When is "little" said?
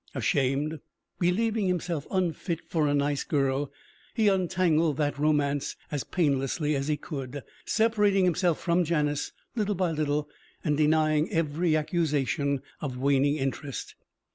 9.55-9.75, 9.91-10.27